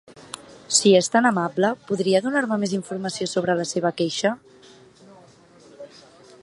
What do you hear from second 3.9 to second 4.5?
queixa?